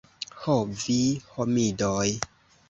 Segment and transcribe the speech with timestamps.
[0.45, 0.95] Ho vi
[1.35, 2.09] homidoj!